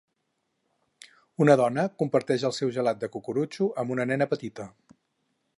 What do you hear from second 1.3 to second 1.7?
Una